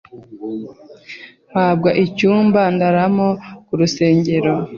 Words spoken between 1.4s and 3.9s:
mpabwa icyumba ndaramo ku